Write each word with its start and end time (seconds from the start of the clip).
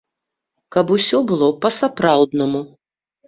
Каб 0.75 0.93
усё 0.95 1.19
было 1.31 1.49
па-сапраўднаму. 1.65 2.61